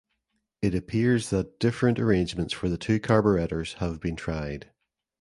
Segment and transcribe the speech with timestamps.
[0.63, 4.71] It appears that different arrangements for the two carburettors have been tried.